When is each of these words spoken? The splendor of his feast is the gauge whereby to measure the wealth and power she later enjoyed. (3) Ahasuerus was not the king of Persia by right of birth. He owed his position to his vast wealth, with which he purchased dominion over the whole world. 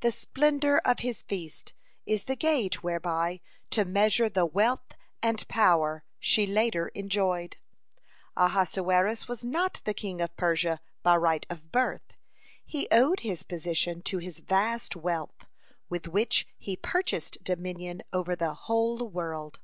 The 0.00 0.10
splendor 0.10 0.78
of 0.86 1.00
his 1.00 1.22
feast 1.22 1.74
is 2.06 2.24
the 2.24 2.34
gauge 2.34 2.76
whereby 2.82 3.42
to 3.68 3.84
measure 3.84 4.30
the 4.30 4.46
wealth 4.46 4.94
and 5.22 5.46
power 5.48 6.02
she 6.18 6.46
later 6.46 6.88
enjoyed. 6.94 7.58
(3) 8.38 8.46
Ahasuerus 8.46 9.28
was 9.28 9.44
not 9.44 9.82
the 9.84 9.92
king 9.92 10.22
of 10.22 10.34
Persia 10.38 10.80
by 11.02 11.14
right 11.18 11.44
of 11.50 11.70
birth. 11.70 12.16
He 12.64 12.88
owed 12.90 13.20
his 13.20 13.42
position 13.42 14.00
to 14.04 14.16
his 14.16 14.40
vast 14.40 14.96
wealth, 14.96 15.44
with 15.90 16.08
which 16.08 16.48
he 16.56 16.74
purchased 16.74 17.44
dominion 17.44 18.00
over 18.14 18.34
the 18.34 18.54
whole 18.54 19.06
world. 19.10 19.60